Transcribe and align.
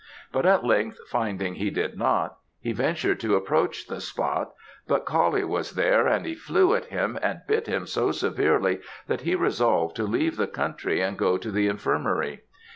But 0.31 0.47
at 0.47 0.63
length 0.65 0.97
finding 1.09 1.53
he 1.53 1.69
did 1.69 1.95
not, 1.95 2.37
he 2.59 2.71
ventured 2.71 3.19
to 3.19 3.35
approach 3.35 3.85
the 3.85 4.01
spot; 4.01 4.51
but 4.87 5.05
Coullie 5.05 5.43
was 5.43 5.73
there 5.73 6.07
and 6.07 6.25
he 6.25 6.33
flew 6.33 6.73
at 6.73 6.85
him 6.85 7.19
and 7.21 7.41
bit 7.47 7.67
him 7.67 7.85
so 7.85 8.11
severely 8.11 8.79
that 9.05 9.21
he 9.21 9.35
resolved 9.35 9.95
to 9.97 10.05
leave 10.05 10.37
the 10.37 10.47
country 10.47 11.01
and 11.01 11.19
go 11.19 11.37
to 11.37 11.51
the 11.51 11.67
Infirmary. 11.67 12.41